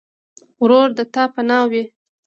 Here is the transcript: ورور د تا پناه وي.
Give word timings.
ورور 0.61 0.87
د 0.97 0.99
تا 1.13 1.23
پناه 1.33 1.65
وي. 1.71 1.83